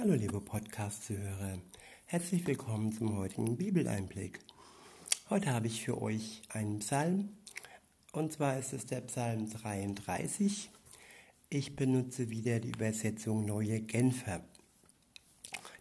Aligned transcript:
Hallo 0.00 0.14
liebe 0.14 0.40
Podcast-Zuhörer, 0.40 1.58
herzlich 2.06 2.46
willkommen 2.46 2.90
zum 2.90 3.18
heutigen 3.18 3.58
Bibeleinblick. 3.58 4.40
Heute 5.28 5.52
habe 5.52 5.66
ich 5.66 5.84
für 5.84 6.00
euch 6.00 6.40
einen 6.48 6.78
Psalm 6.78 7.28
und 8.12 8.32
zwar 8.32 8.58
ist 8.58 8.72
es 8.72 8.86
der 8.86 9.02
Psalm 9.02 9.50
33. 9.50 10.70
Ich 11.50 11.76
benutze 11.76 12.30
wieder 12.30 12.60
die 12.60 12.70
Übersetzung 12.70 13.44
Neue 13.44 13.82
Genfer. 13.82 14.40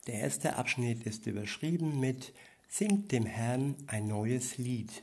Der 0.05 0.15
erste 0.15 0.57
Abschnitt 0.57 1.03
ist 1.03 1.25
überschrieben 1.25 2.01
mit 2.01 2.33
Singt 2.67 3.13
dem 3.13 3.25
Herrn 3.25 3.75
ein 3.87 4.09
neues 4.09 4.57
Lied. 4.57 5.01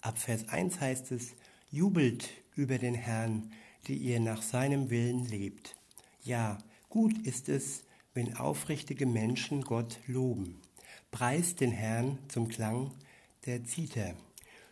Ab 0.00 0.18
Vers 0.18 0.48
1 0.48 0.80
heißt 0.80 1.12
es, 1.12 1.34
Jubelt 1.70 2.28
über 2.56 2.78
den 2.78 2.96
Herrn, 2.96 3.52
die 3.86 3.98
ihr 3.98 4.18
nach 4.18 4.42
seinem 4.42 4.90
Willen 4.90 5.24
lebt. 5.26 5.76
Ja, 6.24 6.58
Gut 6.92 7.26
ist 7.26 7.48
es, 7.48 7.84
wenn 8.12 8.36
aufrichtige 8.36 9.06
Menschen 9.06 9.62
Gott 9.62 9.98
loben. 10.06 10.60
Preist 11.10 11.62
den 11.62 11.70
Herrn 11.70 12.18
zum 12.28 12.50
Klang 12.50 12.90
der 13.46 13.64
Zither. 13.64 14.14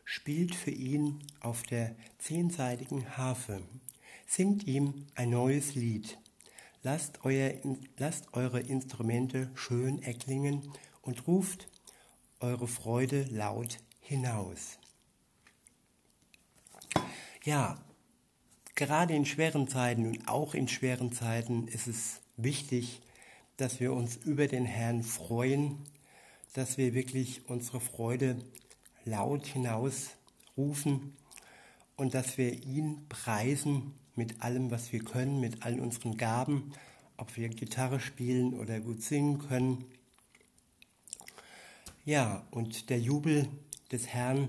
Spielt 0.04 0.54
für 0.54 0.70
ihn 0.70 1.20
auf 1.40 1.62
der 1.62 1.96
zehnseitigen 2.18 3.16
Harfe. 3.16 3.62
Singt 4.26 4.66
ihm 4.66 5.06
ein 5.14 5.30
neues 5.30 5.74
Lied. 5.74 6.18
Lasst, 6.82 7.24
euer, 7.24 7.54
lasst 7.96 8.34
eure 8.34 8.60
Instrumente 8.60 9.50
schön 9.54 10.02
erklingen 10.02 10.70
und 11.00 11.26
ruft 11.26 11.68
eure 12.40 12.68
Freude 12.68 13.22
laut 13.30 13.78
hinaus. 14.02 14.78
Ja, 17.44 17.82
Gerade 18.80 19.12
in 19.14 19.26
schweren 19.26 19.68
Zeiten 19.68 20.06
und 20.06 20.26
auch 20.26 20.54
in 20.54 20.66
schweren 20.66 21.12
Zeiten 21.12 21.68
ist 21.68 21.86
es 21.86 22.22
wichtig, 22.38 23.02
dass 23.58 23.78
wir 23.78 23.92
uns 23.92 24.16
über 24.16 24.46
den 24.46 24.64
Herrn 24.64 25.02
freuen, 25.02 25.76
dass 26.54 26.78
wir 26.78 26.94
wirklich 26.94 27.46
unsere 27.46 27.78
Freude 27.78 28.42
laut 29.04 29.46
hinaus 29.46 30.12
rufen 30.56 31.14
und 31.96 32.14
dass 32.14 32.38
wir 32.38 32.54
ihn 32.54 33.06
preisen 33.10 33.92
mit 34.14 34.40
allem, 34.40 34.70
was 34.70 34.94
wir 34.94 35.04
können, 35.04 35.40
mit 35.40 35.62
all 35.62 35.78
unseren 35.78 36.16
Gaben, 36.16 36.72
ob 37.18 37.36
wir 37.36 37.50
Gitarre 37.50 38.00
spielen 38.00 38.54
oder 38.54 38.80
gut 38.80 39.02
singen 39.02 39.40
können. 39.46 39.84
Ja, 42.06 42.46
und 42.50 42.88
der 42.88 42.98
Jubel 42.98 43.46
des 43.92 44.06
Herrn 44.06 44.48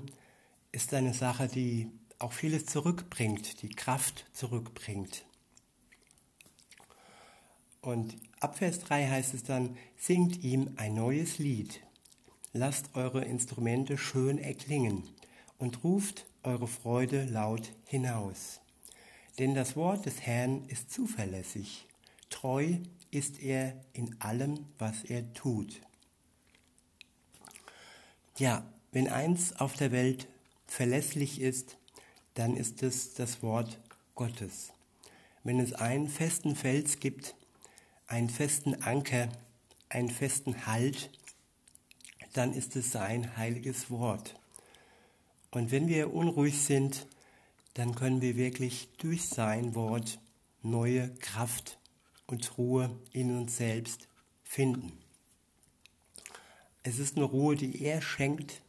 ist 0.72 0.94
eine 0.94 1.14
Sache, 1.14 1.50
die 1.50 1.92
auch 2.22 2.34
vieles 2.34 2.66
zurückbringt, 2.66 3.62
die 3.62 3.70
Kraft 3.70 4.26
zurückbringt. 4.34 5.26
Und 7.82 8.16
ab 8.40 8.58
Vers 8.58 8.80
3 8.80 9.08
heißt 9.08 9.34
es 9.34 9.44
dann, 9.44 9.76
singt 9.98 10.44
ihm 10.44 10.74
ein 10.78 10.94
neues 10.94 11.40
Lied, 11.40 11.82
lasst 12.54 12.96
eure 12.96 13.26
Instrumente 13.26 13.98
schön 13.98 14.38
erklingen 14.38 15.04
und 15.58 15.84
ruft 15.84 16.28
eure 16.44 16.68
Freude 16.68 17.26
laut 17.26 17.72
hinaus. 17.86 18.62
Denn 19.40 19.56
das 19.56 19.76
Wort 19.76 20.06
des 20.06 20.22
Herrn 20.22 20.66
ist 20.66 20.92
zuverlässig, 20.92 21.88
treu 22.30 22.78
ist 23.10 23.42
er 23.42 23.84
in 23.94 24.20
allem, 24.22 24.66
was 24.78 25.04
er 25.04 25.34
tut. 25.34 25.82
Ja, 28.38 28.64
wenn 28.92 29.08
eins 29.08 29.54
auf 29.54 29.74
der 29.74 29.92
Welt 29.92 30.28
verlässlich 30.68 31.42
ist, 31.42 31.78
dann 32.34 32.56
ist 32.56 32.84
es 32.84 33.14
das 33.14 33.42
Wort 33.42 33.80
Gottes. 34.16 34.72
Wenn 35.44 35.60
es 35.60 35.74
einen 35.74 36.08
festen 36.08 36.56
Fels 36.56 37.00
gibt, 37.00 37.36
einen 38.08 38.30
festen 38.30 38.76
Anker, 38.84 39.30
einen 39.90 40.10
festen 40.10 40.66
Halt, 40.66 41.10
dann 42.34 42.54
ist 42.54 42.76
es 42.76 42.92
sein 42.92 43.36
heiliges 43.38 43.90
Wort. 43.90 44.36
Und 45.52 45.72
wenn 45.72 45.88
wir 45.88 46.14
unruhig 46.14 46.62
sind, 46.62 47.08
dann 47.74 47.96
können 47.96 48.22
wir 48.22 48.36
wirklich 48.36 48.90
durch 48.98 49.28
sein 49.28 49.76
Wort 49.76 50.20
neue 50.62 51.14
Kraft 51.16 51.80
und 52.28 52.58
Ruhe 52.58 52.98
in 53.12 53.38
uns 53.38 53.58
selbst 53.58 54.08
finden. 54.44 54.94
Es 56.84 57.00
ist 57.00 57.18
eine 57.18 57.26
Ruhe, 57.26 57.56
die 57.56 57.84
er 57.84 58.02
schenkt 58.02 58.62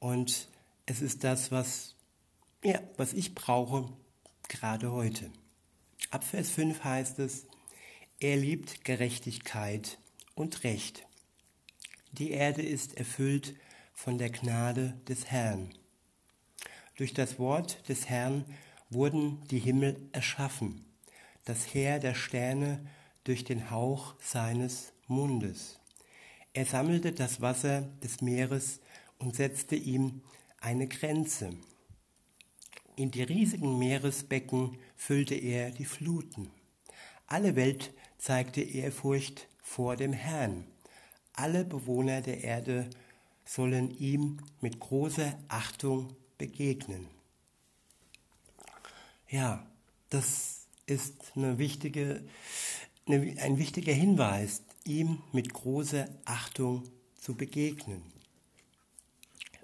und 0.00 0.48
es 0.86 1.02
ist 1.02 1.24
das, 1.24 1.50
was 1.50 1.95
ja, 2.64 2.80
was 2.96 3.12
ich 3.12 3.34
brauche, 3.34 3.88
gerade 4.48 4.92
heute. 4.92 5.30
Ab 6.10 6.24
Vers 6.24 6.50
5 6.50 6.84
heißt 6.84 7.18
es, 7.18 7.46
er 8.20 8.36
liebt 8.36 8.84
Gerechtigkeit 8.84 9.98
und 10.34 10.64
Recht. 10.64 11.06
Die 12.12 12.30
Erde 12.30 12.62
ist 12.62 12.96
erfüllt 12.96 13.54
von 13.92 14.18
der 14.18 14.30
Gnade 14.30 15.00
des 15.08 15.26
Herrn. 15.26 15.70
Durch 16.96 17.12
das 17.12 17.38
Wort 17.38 17.88
des 17.88 18.08
Herrn 18.08 18.44
wurden 18.88 19.44
die 19.48 19.58
Himmel 19.58 20.08
erschaffen, 20.12 20.84
das 21.44 21.74
Heer 21.74 21.98
der 21.98 22.14
Sterne 22.14 22.86
durch 23.24 23.44
den 23.44 23.70
Hauch 23.70 24.14
seines 24.20 24.92
Mundes. 25.06 25.78
Er 26.54 26.64
sammelte 26.64 27.12
das 27.12 27.42
Wasser 27.42 27.82
des 28.02 28.22
Meeres 28.22 28.80
und 29.18 29.36
setzte 29.36 29.76
ihm 29.76 30.22
eine 30.60 30.88
Grenze. 30.88 31.50
In 32.96 33.10
die 33.10 33.22
riesigen 33.22 33.78
Meeresbecken 33.78 34.78
füllte 34.96 35.34
er 35.34 35.70
die 35.70 35.84
Fluten. 35.84 36.50
Alle 37.26 37.54
Welt 37.54 37.92
zeigte 38.16 38.62
Ehrfurcht 38.62 39.48
vor 39.62 39.96
dem 39.96 40.14
Herrn. 40.14 40.66
Alle 41.34 41.66
Bewohner 41.66 42.22
der 42.22 42.42
Erde 42.42 42.88
sollen 43.44 43.90
ihm 43.98 44.38
mit 44.62 44.80
großer 44.80 45.38
Achtung 45.48 46.16
begegnen. 46.38 47.06
Ja, 49.28 49.66
das 50.08 50.66
ist 50.86 51.32
eine 51.34 51.58
wichtige, 51.58 52.24
eine, 53.06 53.36
ein 53.42 53.58
wichtiger 53.58 53.92
Hinweis, 53.92 54.62
ihm 54.84 55.22
mit 55.32 55.52
großer 55.52 56.08
Achtung 56.24 56.84
zu 57.20 57.34
begegnen. 57.34 58.02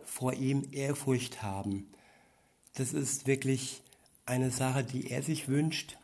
Vor 0.05 0.35
ihm 0.35 0.69
Ehrfurcht 0.71 1.43
haben 1.43 1.87
das 2.75 2.93
ist 2.93 3.27
wirklich 3.27 3.83
eine 4.25 4.51
Sache, 4.51 4.85
die 4.85 5.11
er 5.11 5.23
sich 5.23 5.49
wünscht 5.49 5.99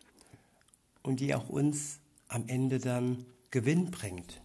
und 1.02 1.20
die 1.20 1.34
auch 1.34 1.48
uns 1.48 1.98
am 2.28 2.48
Ende 2.48 2.78
dann 2.78 3.24
Gewinn 3.50 3.90
bringt. 3.90 4.40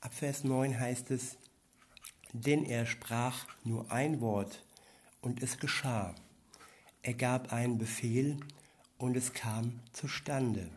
Ab 0.00 0.12
Vers 0.12 0.44
9 0.44 0.78
heißt 0.78 1.10
es, 1.10 1.36
denn 2.32 2.64
er 2.64 2.84
sprach 2.86 3.46
nur 3.64 3.90
ein 3.90 4.20
Wort 4.20 4.62
und 5.22 5.42
es 5.42 5.58
geschah. 5.58 6.14
Er 7.02 7.14
gab 7.14 7.52
einen 7.52 7.78
Befehl 7.78 8.36
und 8.98 9.16
es 9.16 9.32
kam 9.32 9.80
zustande. 9.92 10.68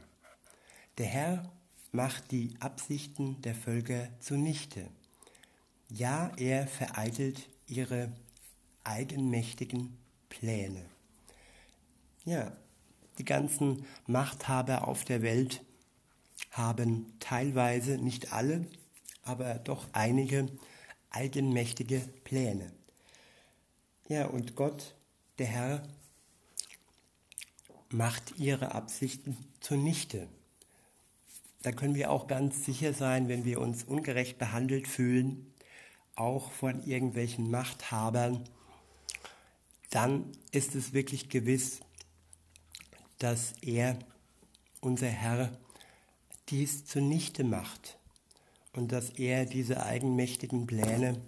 Der 0.97 1.07
Herr 1.07 1.51
macht 1.91 2.31
die 2.31 2.53
Absichten 2.59 3.41
der 3.41 3.56
Völker 3.56 4.07
zunichte. 4.19 4.88
Ja, 5.89 6.31
er 6.38 6.67
vereitelt 6.67 7.50
ihre 7.67 8.11
eigenmächtigen 8.83 9.97
Pläne. 10.29 10.85
Ja, 12.25 12.51
die 13.17 13.25
ganzen 13.25 13.85
Machthaber 14.07 14.88
auf 14.88 15.03
der 15.03 15.22
Welt 15.22 15.62
haben 16.51 17.13
teilweise, 17.19 17.97
nicht 17.97 18.31
alle, 18.31 18.66
aber 19.23 19.56
doch 19.56 19.88
einige 19.91 20.47
eigenmächtige 21.09 22.00
Pläne. 22.23 22.72
Ja, 24.07 24.28
und 24.28 24.56
Gott, 24.56 24.95
der 25.38 25.47
Herr, 25.47 25.84
macht 27.91 28.38
ihre 28.38 28.73
Absichten 28.73 29.38
zunichte. 29.59 30.28
Da 31.62 31.71
können 31.71 31.95
wir 31.95 32.12
auch 32.12 32.27
ganz 32.27 32.65
sicher 32.65 32.94
sein, 32.94 33.27
wenn 33.27 33.44
wir 33.45 33.59
uns 33.59 33.83
ungerecht 33.83 34.38
behandelt 34.38 34.88
fühlen, 34.88 35.53
auch 36.15 36.51
von 36.51 36.83
irgendwelchen 36.86 37.51
Machthabern, 37.51 38.48
dann 39.89 40.31
ist 40.51 40.75
es 40.75 40.94
wirklich 40.94 41.30
gewiss, 41.30 41.80
dass 43.18 43.53
er, 43.62 43.97
unser 44.81 45.07
Herr, 45.07 45.57
dies 46.50 46.86
zunichte 46.86 47.44
macht 47.44 47.97
und 48.74 48.91
dass 48.91 49.09
er 49.12 49.45
diese 49.45 49.83
eigenmächtigen 49.83 50.68
Pläne 50.68 51.21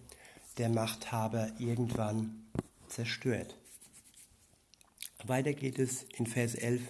der 0.58 0.70
Machthaber 0.70 1.52
irgendwann 1.60 2.46
zerstört. 2.88 3.56
Weiter 5.24 5.54
geht 5.54 5.80
es 5.80 6.04
in 6.18 6.26
Vers 6.26 6.56
11. 6.56 6.82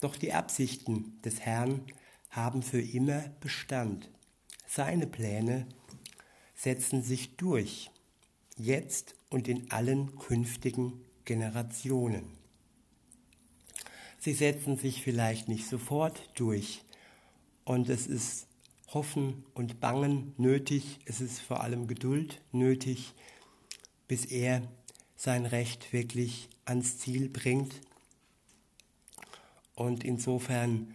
Doch 0.00 0.16
die 0.16 0.32
Absichten 0.32 1.20
des 1.22 1.40
Herrn 1.40 1.82
haben 2.30 2.62
für 2.62 2.80
immer 2.80 3.20
Bestand. 3.40 4.10
Seine 4.68 5.06
Pläne 5.06 5.66
setzen 6.54 7.02
sich 7.02 7.36
durch, 7.36 7.90
jetzt 8.56 9.14
und 9.36 9.48
in 9.48 9.70
allen 9.70 10.18
künftigen 10.18 10.94
Generationen. 11.26 12.24
Sie 14.18 14.32
setzen 14.32 14.78
sich 14.78 15.02
vielleicht 15.02 15.46
nicht 15.46 15.68
sofort 15.68 16.30
durch 16.36 16.80
Und 17.66 17.90
es 17.90 18.06
ist 18.06 18.46
Hoffen 18.94 19.44
und 19.52 19.78
Bangen 19.78 20.32
nötig. 20.38 21.00
Es 21.04 21.20
ist 21.20 21.38
vor 21.38 21.62
allem 21.62 21.86
Geduld 21.86 22.40
nötig, 22.50 23.12
bis 24.08 24.24
er 24.24 24.62
sein 25.16 25.44
Recht 25.44 25.92
wirklich 25.92 26.48
ans 26.64 26.96
Ziel 26.96 27.28
bringt. 27.28 27.82
Und 29.74 30.02
insofern, 30.02 30.94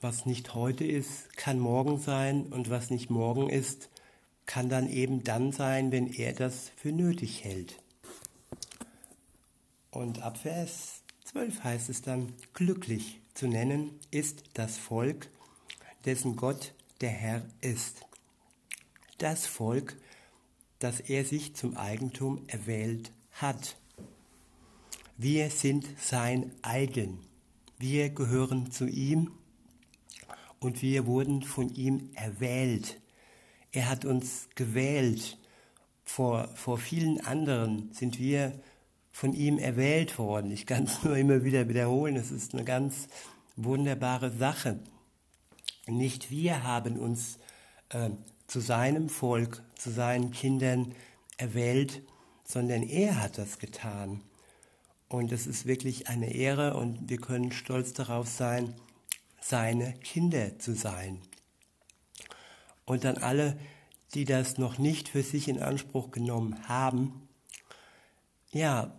was 0.00 0.24
nicht 0.24 0.54
heute 0.54 0.86
ist, 0.86 1.36
kann 1.36 1.58
morgen 1.58 1.98
sein 1.98 2.46
und 2.46 2.70
was 2.70 2.88
nicht 2.88 3.10
morgen 3.10 3.50
ist, 3.50 3.90
kann 4.46 4.68
dann 4.68 4.88
eben 4.88 5.24
dann 5.24 5.52
sein, 5.52 5.92
wenn 5.92 6.12
er 6.12 6.32
das 6.32 6.70
für 6.76 6.92
nötig 6.92 7.44
hält. 7.44 7.80
Und 9.90 10.22
ab 10.22 10.38
Vers 10.38 11.02
12 11.24 11.64
heißt 11.64 11.88
es 11.88 12.02
dann, 12.02 12.32
glücklich 12.52 13.20
zu 13.34 13.46
nennen 13.48 13.98
ist 14.10 14.44
das 14.54 14.76
Volk, 14.76 15.28
dessen 16.04 16.36
Gott 16.36 16.74
der 17.00 17.10
Herr 17.10 17.44
ist. 17.60 18.00
Das 19.18 19.46
Volk, 19.46 19.96
das 20.78 21.00
er 21.00 21.24
sich 21.24 21.54
zum 21.54 21.76
Eigentum 21.76 22.42
erwählt 22.46 23.12
hat. 23.32 23.76
Wir 25.16 25.50
sind 25.50 25.86
sein 25.98 26.52
eigen. 26.62 27.20
Wir 27.78 28.10
gehören 28.10 28.70
zu 28.70 28.86
ihm 28.86 29.30
und 30.60 30.82
wir 30.82 31.06
wurden 31.06 31.42
von 31.42 31.74
ihm 31.74 32.10
erwählt. 32.14 33.00
Er 33.74 33.90
hat 33.90 34.04
uns 34.04 34.48
gewählt. 34.54 35.36
Vor, 36.04 36.48
vor 36.54 36.78
vielen 36.78 37.20
anderen 37.20 37.92
sind 37.92 38.20
wir 38.20 38.52
von 39.10 39.32
ihm 39.32 39.58
erwählt 39.58 40.16
worden. 40.16 40.52
Ich 40.52 40.64
kann 40.64 40.84
es 40.84 41.02
nur 41.04 41.16
immer 41.16 41.42
wieder 41.42 41.68
wiederholen. 41.68 42.14
Es 42.14 42.30
ist 42.30 42.54
eine 42.54 42.64
ganz 42.64 43.08
wunderbare 43.56 44.30
Sache. 44.30 44.78
Nicht 45.86 46.30
wir 46.30 46.62
haben 46.62 46.98
uns 46.98 47.38
äh, 47.88 48.10
zu 48.46 48.60
seinem 48.60 49.08
Volk, 49.08 49.62
zu 49.76 49.90
seinen 49.90 50.30
Kindern 50.30 50.94
erwählt, 51.36 52.02
sondern 52.44 52.84
er 52.84 53.20
hat 53.20 53.38
das 53.38 53.58
getan. 53.58 54.20
Und 55.08 55.32
es 55.32 55.48
ist 55.48 55.66
wirklich 55.66 56.08
eine 56.08 56.32
Ehre 56.32 56.76
und 56.76 57.10
wir 57.10 57.18
können 57.18 57.50
stolz 57.50 57.92
darauf 57.92 58.28
sein, 58.28 58.74
seine 59.40 59.94
Kinder 59.94 60.60
zu 60.60 60.74
sein. 60.74 61.20
Und 62.84 63.04
dann 63.04 63.18
alle, 63.18 63.58
die 64.14 64.24
das 64.24 64.58
noch 64.58 64.78
nicht 64.78 65.08
für 65.08 65.22
sich 65.22 65.48
in 65.48 65.62
Anspruch 65.62 66.10
genommen 66.10 66.68
haben, 66.68 67.28
ja, 68.52 68.92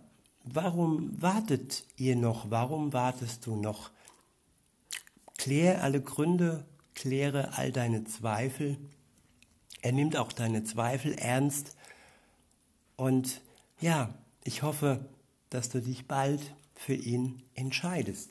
warum 0.44 1.20
wartet 1.20 1.84
ihr 1.96 2.16
noch? 2.16 2.50
Warum 2.50 2.92
wartest 2.92 3.46
du 3.46 3.56
noch? 3.56 3.90
Klär 5.38 5.82
alle 5.82 6.02
Gründe, 6.02 6.66
kläre 6.94 7.56
all 7.56 7.72
deine 7.72 8.04
Zweifel. 8.04 8.76
Er 9.82 9.92
nimmt 9.92 10.16
auch 10.16 10.32
deine 10.32 10.64
Zweifel 10.64 11.14
ernst. 11.14 11.76
Und 12.96 13.40
ja, 13.80 14.14
ich 14.44 14.62
hoffe, 14.62 15.04
dass 15.50 15.68
du 15.68 15.80
dich 15.80 16.06
bald 16.06 16.54
für 16.74 16.94
ihn 16.94 17.42
entscheidest. 17.54 18.30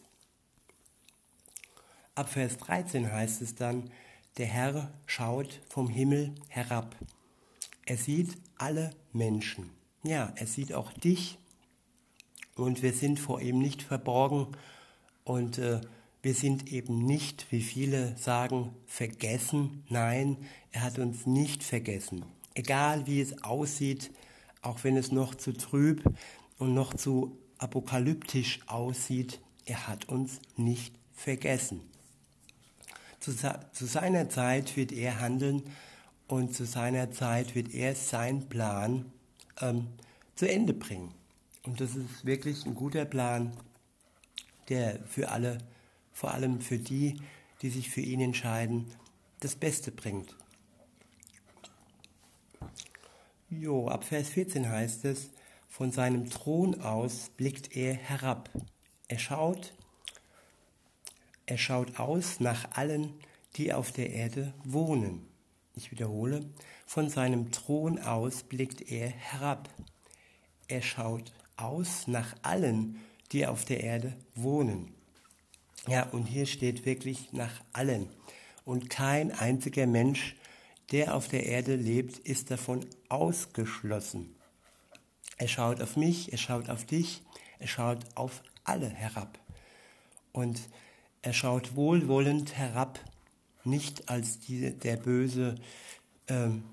Ab 2.13 2.29
Vers 2.29 2.57
13 2.57 3.11
heißt 3.11 3.41
es 3.41 3.55
dann, 3.55 3.89
der 4.37 4.47
Herr 4.47 4.91
schaut 5.05 5.61
vom 5.69 5.87
Himmel 5.87 6.33
herab. 6.49 6.95
Er 7.85 7.97
sieht 7.97 8.35
alle 8.57 8.91
Menschen. 9.13 9.69
Ja, 10.03 10.33
er 10.35 10.47
sieht 10.47 10.73
auch 10.73 10.91
dich. 10.93 11.37
Und 12.55 12.83
wir 12.83 12.93
sind 12.93 13.19
vor 13.19 13.41
ihm 13.41 13.59
nicht 13.59 13.81
verborgen. 13.81 14.47
Und 15.23 15.57
äh, 15.57 15.81
wir 16.21 16.33
sind 16.33 16.71
eben 16.71 17.05
nicht, 17.05 17.51
wie 17.51 17.61
viele 17.61 18.17
sagen, 18.17 18.71
vergessen. 18.87 19.83
Nein, 19.89 20.37
er 20.71 20.81
hat 20.81 20.99
uns 20.99 21.25
nicht 21.25 21.63
vergessen. 21.63 22.25
Egal 22.55 23.05
wie 23.07 23.21
es 23.21 23.43
aussieht, 23.43 24.11
auch 24.61 24.83
wenn 24.83 24.97
es 24.97 25.11
noch 25.11 25.35
zu 25.35 25.53
trüb 25.53 26.03
und 26.57 26.73
noch 26.73 26.93
zu 26.93 27.37
apokalyptisch 27.57 28.59
aussieht, 28.67 29.39
er 29.65 29.87
hat 29.87 30.09
uns 30.09 30.39
nicht 30.57 30.95
vergessen. 31.13 31.81
Zu, 33.25 33.33
zu 33.71 33.87
seiner 33.87 34.29
Zeit 34.29 34.77
wird 34.77 34.91
er 34.91 35.19
handeln 35.19 35.63
und 36.27 36.53
zu 36.53 36.63
seiner 36.63 37.09
Zeit 37.09 37.55
wird 37.55 37.73
er 37.73 37.95
seinen 37.95 38.47
Plan 38.49 39.11
ähm, 39.61 39.87
zu 40.35 40.47
Ende 40.47 40.75
bringen. 40.75 41.11
Und 41.63 41.81
das 41.81 41.95
ist 41.95 42.23
wirklich 42.23 42.67
ein 42.67 42.75
guter 42.75 43.03
Plan, 43.03 43.57
der 44.69 44.99
für 45.07 45.29
alle, 45.29 45.57
vor 46.13 46.35
allem 46.35 46.61
für 46.61 46.77
die, 46.77 47.19
die 47.63 47.71
sich 47.71 47.89
für 47.89 48.01
ihn 48.01 48.21
entscheiden, 48.21 48.85
das 49.39 49.55
Beste 49.55 49.91
bringt. 49.91 50.35
Jo, 53.49 53.87
ab 53.87 54.03
Vers 54.03 54.29
14 54.29 54.69
heißt 54.69 55.03
es, 55.05 55.31
von 55.67 55.91
seinem 55.91 56.29
Thron 56.29 56.79
aus 56.79 57.31
blickt 57.35 57.75
er 57.75 57.95
herab. 57.95 58.51
Er 59.07 59.17
schaut 59.17 59.73
er 61.45 61.57
schaut 61.57 61.99
aus 61.99 62.39
nach 62.39 62.71
allen, 62.75 63.13
die 63.55 63.73
auf 63.73 63.91
der 63.91 64.11
Erde 64.11 64.53
wohnen. 64.63 65.27
Ich 65.75 65.91
wiederhole, 65.91 66.45
von 66.85 67.09
seinem 67.09 67.51
Thron 67.51 67.99
aus 67.99 68.43
blickt 68.43 68.91
er 68.91 69.09
herab. 69.09 69.69
Er 70.67 70.81
schaut 70.81 71.33
aus 71.57 72.07
nach 72.07 72.35
allen, 72.41 72.99
die 73.31 73.45
auf 73.45 73.65
der 73.65 73.83
Erde 73.83 74.13
wohnen. 74.33 74.93
Ja, 75.87 76.09
und 76.09 76.25
hier 76.25 76.45
steht 76.45 76.85
wirklich 76.85 77.31
nach 77.33 77.61
allen. 77.73 78.09
Und 78.63 78.89
kein 78.89 79.31
einziger 79.31 79.85
Mensch, 79.85 80.35
der 80.91 81.15
auf 81.15 81.27
der 81.27 81.45
Erde 81.45 81.75
lebt, 81.75 82.17
ist 82.19 82.49
davon 82.49 82.85
ausgeschlossen. 83.09 84.35
Er 85.37 85.47
schaut 85.47 85.81
auf 85.81 85.97
mich, 85.97 86.31
er 86.31 86.37
schaut 86.37 86.69
auf 86.69 86.85
dich, 86.85 87.21
er 87.59 87.67
schaut 87.67 87.99
auf 88.15 88.41
alle 88.63 88.89
herab. 88.89 89.37
Und 90.31 90.61
er 91.25 91.33
schaut 91.33 91.75
wohlwollend 91.75 92.55
herab, 92.55 92.99
nicht 93.63 94.09
als 94.09 94.39
die, 94.41 94.71
der 94.71 94.95
böse 94.95 95.55
ähm, 96.27 96.63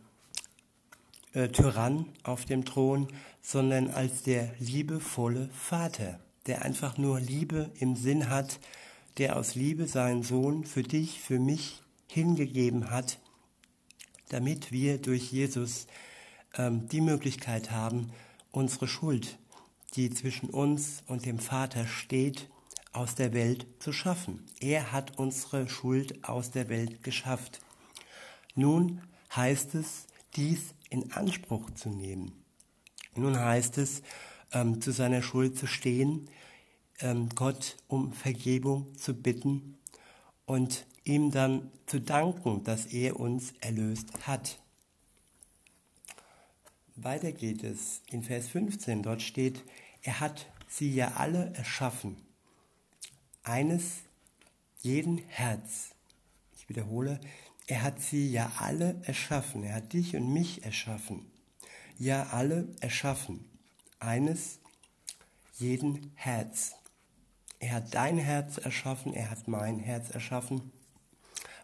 äh, 1.32 1.49
Tyrann 1.49 2.04
auf 2.22 2.44
dem 2.44 2.66
Thron, 2.66 3.08
sondern 3.40 3.88
als 3.88 4.25
der 4.25 4.52
liebevolle 4.58 5.49
Vater, 5.54 6.20
der 6.46 6.66
einfach 6.66 6.99
nur 6.99 7.19
Liebe 7.19 7.70
im 7.81 7.96
Sinn 7.96 8.28
hat, 8.28 8.60
der 9.16 9.37
aus 9.37 9.54
Liebe 9.54 9.87
seinen 9.87 10.22
Sohn 10.22 10.64
für 10.64 10.82
dich, 10.82 11.19
für 11.19 11.38
mich 11.38 11.81
hingegeben 12.06 12.90
hat, 12.90 13.18
damit 14.28 14.71
wir 14.71 14.99
durch 14.99 15.32
Jesus 15.32 15.87
ähm, 16.59 16.88
die 16.88 17.00
Möglichkeit 17.00 17.71
haben, 17.71 18.12
unsere 18.50 18.87
Schuld, 18.87 19.38
die 19.94 20.11
zwischen 20.11 20.50
uns 20.50 21.02
und 21.06 21.25
dem 21.25 21.38
Vater 21.38 21.87
steht, 21.87 22.50
aus 22.92 23.14
der 23.14 23.32
Welt 23.32 23.66
zu 23.78 23.92
schaffen. 23.92 24.44
Er 24.61 24.92
hat 24.92 25.18
unsere 25.18 25.68
Schuld 25.68 26.25
aus 26.25 26.50
der 26.50 26.68
Welt 26.68 27.02
geschafft. 27.02 27.61
Nun 28.54 29.02
heißt 29.34 29.75
es, 29.75 30.06
dies 30.37 30.75
in 30.90 31.12
Anspruch 31.12 31.70
zu 31.70 31.88
nehmen. 31.88 32.32
Nun 33.14 33.38
heißt 33.38 33.78
es, 33.78 34.02
ähm, 34.52 34.80
zu 34.80 34.92
seiner 34.92 35.22
Schuld 35.22 35.58
zu 35.58 35.66
stehen, 35.66 36.28
ähm, 37.00 37.30
Gott 37.34 37.76
um 37.88 38.12
Vergebung 38.12 38.94
zu 38.96 39.14
bitten 39.14 39.78
und 40.44 40.87
ihm 41.04 41.30
dann 41.30 41.70
zu 41.87 42.00
danken, 42.00 42.62
dass 42.64 42.87
er 42.87 43.18
uns 43.18 43.52
erlöst 43.61 44.26
hat. 44.26 44.61
Weiter 46.94 47.32
geht 47.32 47.64
es 47.64 48.02
in 48.11 48.22
Vers 48.22 48.49
15, 48.49 49.02
dort 49.02 49.22
steht, 49.22 49.64
er 50.02 50.20
hat 50.20 50.46
sie 50.68 50.94
ja 50.94 51.12
alle 51.16 51.52
erschaffen 51.54 52.16
eines 53.42 54.02
jeden 54.80 55.18
Herz. 55.28 55.90
Ich 56.56 56.68
wiederhole, 56.68 57.20
er 57.66 57.82
hat 57.82 58.00
sie 58.00 58.30
ja 58.30 58.52
alle 58.58 59.00
erschaffen. 59.04 59.64
Er 59.64 59.76
hat 59.76 59.92
dich 59.92 60.16
und 60.16 60.32
mich 60.32 60.64
erschaffen. 60.64 61.30
Ja, 61.99 62.25
alle 62.30 62.68
erschaffen. 62.80 63.44
Eines 64.00 64.58
jeden 65.58 66.11
Herz. 66.14 66.75
Er 67.61 67.75
hat 67.75 67.94
dein 67.94 68.18
Herz 68.18 68.58
erschaffen, 68.58 69.14
er 69.14 69.30
hat 69.30 69.46
mein 69.46 69.78
Herz 69.78 70.11
erschaffen. 70.11 70.72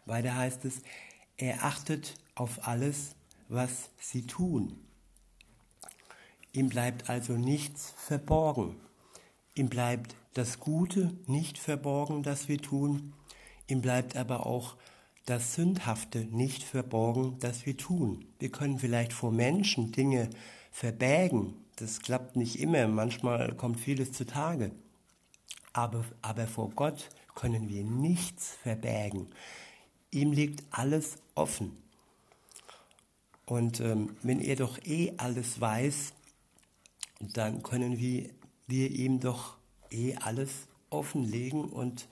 Weiter 0.05 0.35
heißt 0.35 0.63
es, 0.63 0.81
er 1.35 1.65
achtet 1.65 2.15
auf 2.35 2.65
alles, 2.67 3.15
was 3.49 3.89
sie 3.99 4.25
tun. 4.25 4.79
Ihm 6.53 6.69
bleibt 6.69 7.09
also 7.09 7.33
nichts 7.33 7.93
verborgen. 7.97 8.77
Ihm 9.55 9.67
bleibt 9.67 10.15
das 10.33 10.59
Gute 10.59 11.13
nicht 11.27 11.57
verborgen, 11.57 12.23
das 12.23 12.47
wir 12.47 12.59
tun. 12.59 13.13
Ihm 13.67 13.81
bleibt 13.81 14.15
aber 14.15 14.45
auch 14.45 14.75
das 15.25 15.53
Sündhafte 15.55 16.25
nicht 16.25 16.63
verborgen, 16.63 17.37
das 17.39 17.65
wir 17.65 17.77
tun. 17.77 18.25
Wir 18.39 18.51
können 18.51 18.79
vielleicht 18.79 19.13
vor 19.13 19.31
Menschen 19.31 19.91
Dinge 19.91 20.29
verbergen. 20.71 21.53
Das 21.75 21.99
klappt 21.99 22.35
nicht 22.35 22.59
immer. 22.59 22.87
Manchmal 22.87 23.55
kommt 23.55 23.79
vieles 23.79 24.11
zutage. 24.11 24.71
Aber, 25.73 26.03
aber 26.21 26.47
vor 26.47 26.71
Gott 26.71 27.09
können 27.35 27.69
wir 27.69 27.83
nichts 27.83 28.57
verbergen. 28.63 29.27
Ihm 30.11 30.31
liegt 30.31 30.63
alles 30.71 31.17
offen. 31.35 31.77
Und 33.45 33.79
ähm, 33.79 34.15
wenn 34.23 34.41
er 34.41 34.55
doch 34.55 34.77
eh 34.83 35.13
alles 35.17 35.61
weiß, 35.61 36.13
dann 37.19 37.61
können 37.63 37.99
wir, 37.99 38.29
wir 38.67 38.89
ihm 38.91 39.19
doch 39.19 39.58
eh 39.91 40.15
alles 40.15 40.67
offenlegen 40.89 41.65
und 41.65 42.07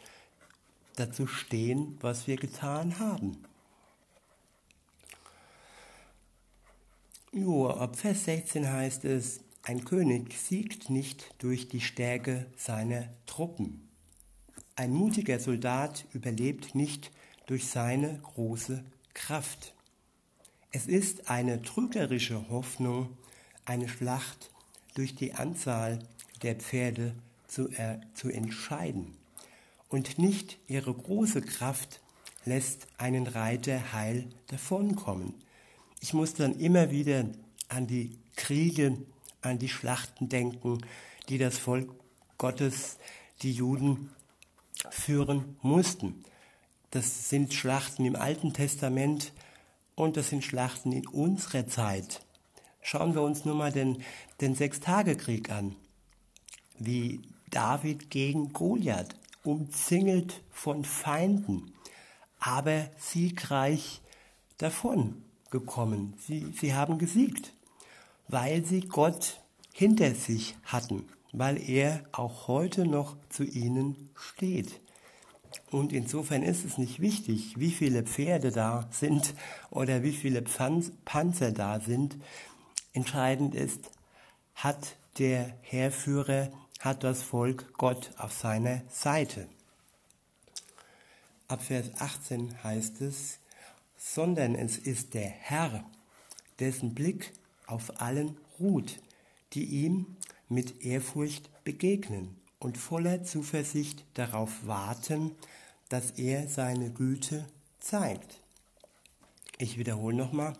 dazu 0.95 1.27
stehen, 1.27 1.97
was 2.01 2.27
wir 2.27 2.35
getan 2.35 2.99
haben. 2.99 3.37
Jo, 7.31 7.69
ab 7.69 7.97
Vers 7.97 8.25
16 8.25 8.71
heißt 8.71 9.05
es, 9.05 9.41
ein 9.63 9.83
König 9.83 10.37
siegt 10.39 10.89
nicht 10.89 11.35
durch 11.39 11.67
die 11.67 11.81
Stärke 11.81 12.45
seiner 12.55 13.09
Truppen. 13.25 13.87
Ein 14.75 14.93
mutiger 14.93 15.39
Soldat 15.39 16.05
überlebt 16.13 16.73
nicht 16.73 17.11
durch 17.47 17.67
seine 17.67 18.19
große 18.19 18.83
Kraft. 19.13 19.73
Es 20.71 20.87
ist 20.87 21.29
eine 21.29 21.61
trügerische 21.61 22.49
Hoffnung, 22.49 23.17
eine 23.65 23.89
Schlacht 23.89 24.51
durch 24.93 25.15
die 25.15 25.33
Anzahl 25.33 25.99
der 26.43 26.55
Pferde 26.55 27.13
zu, 27.47 27.69
äh, 27.69 27.99
zu 28.13 28.29
entscheiden. 28.29 29.15
Und 29.89 30.19
nicht 30.19 30.57
ihre 30.67 30.93
große 30.93 31.41
Kraft 31.41 32.01
lässt 32.45 32.87
einen 32.97 33.27
Reiter 33.27 33.93
heil 33.93 34.27
davonkommen. 34.47 35.33
Ich 36.01 36.13
muss 36.13 36.33
dann 36.33 36.59
immer 36.59 36.91
wieder 36.91 37.25
an 37.69 37.87
die 37.87 38.17
Kriege, 38.35 38.97
an 39.41 39.59
die 39.59 39.69
Schlachten 39.69 40.29
denken, 40.29 40.79
die 41.29 41.37
das 41.37 41.57
Volk 41.57 41.89
Gottes, 42.37 42.97
die 43.41 43.51
Juden, 43.51 44.11
führen 44.91 45.57
mussten. 45.61 46.23
Das 46.91 47.29
sind 47.29 47.53
Schlachten 47.53 48.05
im 48.05 48.15
Alten 48.15 48.53
Testament, 48.53 49.33
und 49.97 50.15
das 50.15 50.29
sind 50.29 50.43
Schlachten 50.43 50.91
in 50.91 51.07
unserer 51.07 51.67
Zeit. 51.67 52.21
Schauen 52.81 53.15
wir 53.15 53.23
uns 53.23 53.43
nur 53.45 53.55
mal 53.55 53.71
den, 53.71 54.03
den 54.39 54.53
Sechstagekrieg 54.53 55.49
an, 55.49 55.75
wie 56.77 57.21
David 57.49 58.09
gegen 58.09 58.53
Goliath, 58.53 59.15
umzingelt 59.43 60.41
von 60.51 60.83
Feinden, 60.83 61.73
aber 62.39 62.89
siegreich 62.97 64.01
davon 64.57 65.23
gekommen. 65.49 66.13
Sie, 66.19 66.53
sie 66.59 66.73
haben 66.73 66.97
gesiegt, 66.97 67.53
weil 68.27 68.65
sie 68.65 68.81
Gott 68.81 69.41
hinter 69.71 70.13
sich 70.15 70.55
hatten, 70.63 71.05
weil 71.31 71.57
er 71.69 72.03
auch 72.11 72.47
heute 72.47 72.85
noch 72.85 73.15
zu 73.29 73.43
ihnen 73.43 74.09
steht. 74.15 74.81
Und 75.71 75.93
insofern 75.93 76.43
ist 76.43 76.65
es 76.65 76.77
nicht 76.77 76.99
wichtig, 76.99 77.57
wie 77.57 77.71
viele 77.71 78.03
Pferde 78.03 78.51
da 78.51 78.87
sind 78.91 79.33
oder 79.69 80.03
wie 80.03 80.11
viele 80.11 80.41
Panzer 80.41 81.51
da 81.51 81.79
sind. 81.79 82.17
Entscheidend 82.93 83.55
ist, 83.55 83.91
hat 84.55 84.97
der 85.19 85.53
Heerführer, 85.61 86.49
hat 86.79 87.03
das 87.03 87.23
Volk 87.23 87.73
Gott 87.73 88.11
auf 88.17 88.33
seiner 88.33 88.81
Seite. 88.89 89.47
Ab 91.47 91.63
Vers 91.63 91.91
18 91.99 92.63
heißt 92.63 93.01
es, 93.01 93.39
sondern 93.97 94.55
es 94.55 94.77
ist 94.77 95.13
der 95.13 95.27
Herr, 95.27 95.83
dessen 96.59 96.93
Blick 96.93 97.33
auf 97.65 98.01
allen 98.01 98.37
ruht, 98.59 98.99
die 99.53 99.65
ihm 99.65 100.17
mit 100.49 100.83
Ehrfurcht 100.83 101.49
begegnen 101.63 102.35
und 102.59 102.77
voller 102.77 103.23
Zuversicht 103.23 104.05
darauf 104.13 104.65
warten, 104.65 105.31
dass 105.89 106.11
er 106.11 106.47
seine 106.47 106.91
Güte 106.91 107.45
zeigt. 107.79 108.41
Ich 109.57 109.77
wiederhole 109.77 110.15
nochmal, 110.15 110.53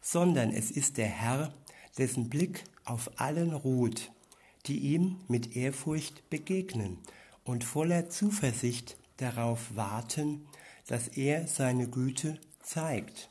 sondern 0.00 0.50
es 0.50 0.70
ist 0.70 0.96
der 0.96 1.08
Herr, 1.08 1.52
dessen 1.98 2.28
Blick 2.28 2.64
auf 2.84 3.10
allen 3.20 3.52
ruht, 3.52 4.10
die 4.66 4.78
ihm 4.78 5.18
mit 5.28 5.56
Ehrfurcht 5.56 6.28
begegnen 6.30 6.98
und 7.44 7.64
voller 7.64 8.08
Zuversicht 8.08 8.96
darauf 9.16 9.76
warten, 9.76 10.46
dass 10.86 11.08
er 11.08 11.46
seine 11.46 11.88
Güte 11.88 12.38
zeigt. 12.62 13.30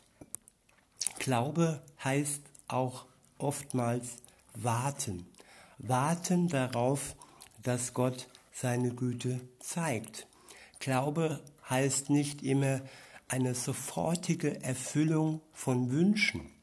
Glaube 1.20 1.82
heißt 2.04 2.42
auch 2.68 3.06
oftmals 3.38 4.18
warten. 4.54 5.26
Warten 5.78 6.48
darauf, 6.48 7.16
dass 7.62 7.94
Gott 7.94 8.28
seine 8.52 8.94
Güte 8.94 9.42
zeigt. 9.60 10.28
Glaube 10.80 11.42
heißt 11.70 12.10
nicht 12.10 12.44
immer 12.44 12.82
eine 13.28 13.56
sofortige 13.56 14.62
Erfüllung 14.62 15.42
von 15.52 15.92
Wünschen. 15.92 16.55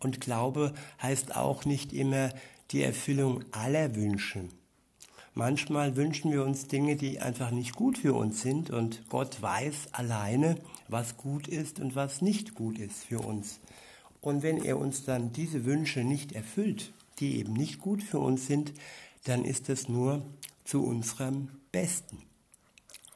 Und 0.00 0.20
Glaube 0.20 0.74
heißt 1.00 1.36
auch 1.36 1.64
nicht 1.64 1.92
immer 1.92 2.30
die 2.70 2.82
Erfüllung 2.82 3.44
aller 3.52 3.94
Wünsche. 3.94 4.48
Manchmal 5.34 5.94
wünschen 5.94 6.32
wir 6.32 6.44
uns 6.44 6.66
Dinge, 6.66 6.96
die 6.96 7.20
einfach 7.20 7.52
nicht 7.52 7.76
gut 7.76 7.98
für 7.98 8.14
uns 8.14 8.42
sind 8.42 8.70
und 8.70 9.08
Gott 9.08 9.40
weiß 9.40 9.92
alleine, 9.92 10.56
was 10.88 11.16
gut 11.16 11.46
ist 11.46 11.78
und 11.78 11.94
was 11.94 12.20
nicht 12.20 12.54
gut 12.54 12.78
ist 12.78 13.04
für 13.04 13.20
uns. 13.20 13.60
Und 14.20 14.42
wenn 14.42 14.62
er 14.62 14.78
uns 14.78 15.04
dann 15.04 15.32
diese 15.32 15.64
Wünsche 15.64 16.00
nicht 16.00 16.32
erfüllt, 16.32 16.92
die 17.20 17.38
eben 17.38 17.52
nicht 17.52 17.78
gut 17.78 18.02
für 18.02 18.18
uns 18.18 18.46
sind, 18.46 18.72
dann 19.24 19.44
ist 19.44 19.68
es 19.68 19.88
nur 19.88 20.22
zu 20.64 20.84
unserem 20.84 21.48
Besten. 21.70 22.18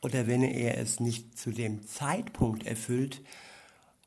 Oder 0.03 0.27
wenn 0.27 0.43
er 0.43 0.79
es 0.79 1.01
nicht 1.01 1.37
zu 1.37 1.51
dem 1.51 1.87
Zeitpunkt 1.87 2.67
erfüllt, 2.67 3.23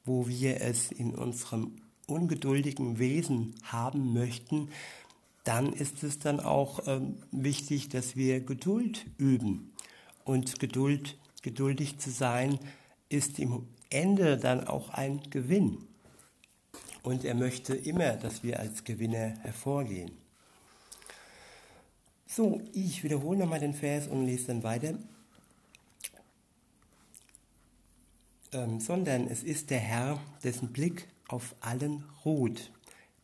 wo 0.05 0.27
wir 0.27 0.61
es 0.61 0.91
in 0.91 1.13
unserem 1.13 1.75
ungeduldigen 2.07 2.99
Wesen 2.99 3.55
haben 3.63 4.13
möchten, 4.13 4.69
dann 5.43 5.71
ist 5.71 6.03
es 6.03 6.19
dann 6.19 6.39
auch 6.39 6.87
ähm, 6.87 7.19
wichtig, 7.31 7.89
dass 7.89 8.15
wir 8.15 8.41
Geduld 8.41 9.05
üben. 9.17 9.71
Und 10.25 10.59
Geduld, 10.59 11.17
geduldig 11.41 11.99
zu 11.99 12.09
sein, 12.09 12.59
ist 13.07 13.39
im 13.39 13.65
Ende 13.89 14.37
dann 14.37 14.67
auch 14.67 14.89
ein 14.89 15.21
Gewinn. 15.29 15.77
Und 17.01 17.23
er 17.23 17.35
möchte 17.35 17.75
immer, 17.75 18.17
dass 18.17 18.43
wir 18.43 18.59
als 18.59 18.83
Gewinner 18.83 19.37
hervorgehen. 19.41 20.11
So, 22.25 22.61
ich 22.73 23.03
wiederhole 23.05 23.39
nochmal 23.39 23.61
den 23.61 23.73
Vers 23.73 24.07
und 24.07 24.25
lese 24.25 24.47
dann 24.47 24.63
weiter. 24.63 24.95
Ähm, 28.51 28.81
sondern 28.81 29.27
es 29.27 29.43
ist 29.43 29.69
der 29.69 29.79
Herr, 29.79 30.19
dessen 30.43 30.73
Blick 30.73 31.07
auf 31.27 31.55
allen 31.59 32.03
ruht, 32.25 32.71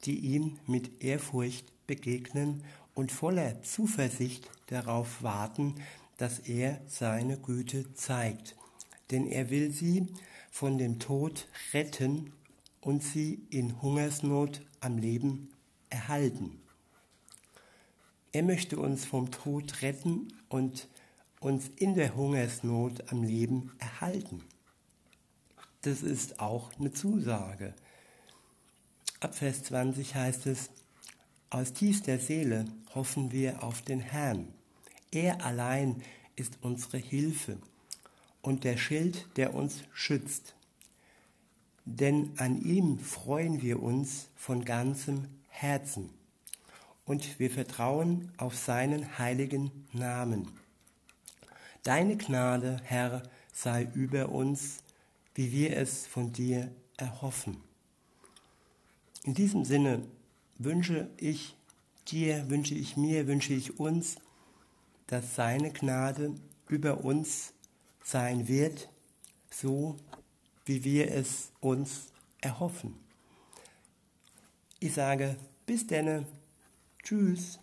die 0.06 0.20
ihm 0.20 0.60
mit 0.68 1.04
Ehrfurcht 1.04 1.66
begegnen 1.88 2.64
und 2.94 3.12
voller 3.12 3.62
Zuversicht 3.64 4.50
darauf 4.68 5.24
warten, 5.24 5.76
dass 6.18 6.40
er 6.40 6.82
seine 6.88 7.38
Güte 7.38 7.94
zeigt. 7.94 8.56
Denn 9.12 9.28
er 9.28 9.50
will 9.50 9.72
sie 9.72 10.08
von 10.52 10.78
dem 10.78 11.00
Tod 11.00 11.48
retten 11.74 12.32
und 12.82 13.04
sie 13.04 13.42
in 13.50 13.82
Hungersnot 13.82 14.62
am 14.80 14.98
Leben 14.98 15.50
erhalten. 15.90 16.60
Er 18.32 18.44
möchte 18.44 18.78
uns 18.78 19.06
vom 19.06 19.32
Tod 19.32 19.82
retten 19.82 20.34
und 20.50 20.88
uns 21.40 21.70
in 21.76 21.94
der 21.94 22.16
Hungersnot 22.16 23.12
am 23.12 23.24
Leben 23.24 23.72
erhalten. 23.80 24.44
Das 25.82 26.02
ist 26.02 26.40
auch 26.40 26.72
eine 26.80 26.92
Zusage. 26.92 27.76
Ab 29.24 29.36
Vers 29.36 29.63
20 29.63 30.15
heißt 30.15 30.48
es, 30.48 30.70
aus 31.50 31.72
tiefster 31.72 32.20
Seele 32.20 32.65
hoffen 32.94 33.32
wir 33.32 33.63
auf 33.63 33.82
den 33.82 34.01
Herrn. 34.01 34.53
Er 35.13 35.46
allein 35.46 36.03
ist 36.36 36.58
unsere 36.60 36.98
Hilfe 36.98 37.58
und 38.42 38.65
der 38.65 38.75
Schild, 38.75 39.25
der 39.38 39.53
uns 39.53 39.86
schützt. 39.94 40.56
Denn 41.86 42.34
an 42.36 42.62
ihm 42.63 43.00
freuen 43.00 43.62
wir 43.62 43.82
uns 43.82 44.27
von 44.36 44.65
ganzem 44.65 45.30
Herzen 45.48 46.10
und 47.06 47.39
wir 47.39 47.50
vertrauen 47.50 48.30
auf 48.36 48.58
seinen 48.58 49.18
heiligen 49.20 49.72
Namen. 49.94 50.51
Deine 51.84 52.18
Gnade, 52.18 52.82
Herr, 52.84 53.24
sei 53.53 53.88
über 53.94 54.27
uns, 54.27 54.80
wie 55.34 55.53
wir 55.53 55.77
es 55.77 56.08
von 56.08 56.34
dir 56.34 56.70
erhoffen. 56.98 57.73
In 59.24 59.34
diesem 59.34 59.63
Sinne 59.63 60.06
wünsche 60.58 61.10
ich 61.18 61.56
dir, 62.08 62.50
wünsche 62.50 62.75
ich 62.75 62.98
mir, 62.98 63.27
wünsche 63.27 63.53
ich 63.53 63.80
uns, 63.80 64.18
dass 65.08 65.36
seine 65.36 65.72
Gnade 65.72 66.36
über 66.68 67.03
uns 67.06 67.53
sein 68.03 68.48
wird, 68.48 68.89
so 69.50 69.96
wie 70.65 70.84
wir 70.84 71.12
es 71.12 71.51
uns 71.62 72.08
erhoffen. 72.42 72.96
Ich 74.80 74.94
sage 74.94 75.38
bis 75.65 75.88
denne. 75.88 76.25
Tschüss. 77.01 77.60